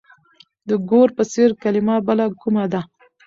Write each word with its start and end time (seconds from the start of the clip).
د 0.67 0.69
ګور 0.89 1.09
په 1.17 1.23
څېر 1.31 1.49
کلمه 1.63 1.95
بله 2.07 2.25
کومه 2.41 2.65
ده؟ 2.71 2.81